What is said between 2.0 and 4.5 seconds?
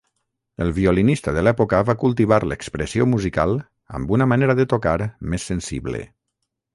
cultivar l’expressió musical amb una